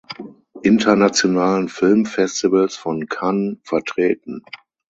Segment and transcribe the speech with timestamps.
[0.63, 4.41] Internationalen Filmfestivals von Cannes vertreten.